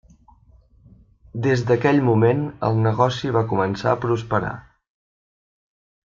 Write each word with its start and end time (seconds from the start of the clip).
Des 1.47 1.61
d'aquell 1.71 1.99
moment 2.07 2.41
el 2.69 2.79
negoci 2.87 3.33
va 3.39 3.43
començar 3.55 3.91
a 3.93 3.99
prosperar. 4.07 4.55